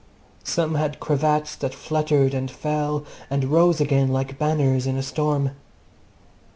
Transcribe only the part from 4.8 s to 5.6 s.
in a storm.